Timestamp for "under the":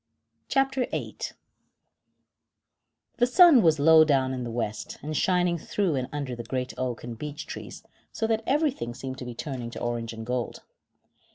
6.11-6.41